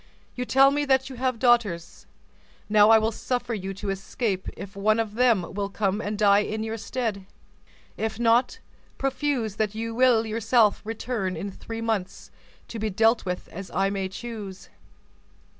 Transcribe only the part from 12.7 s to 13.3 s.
be dealt